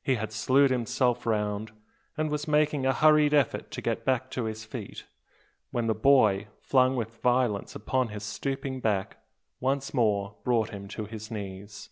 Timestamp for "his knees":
11.06-11.90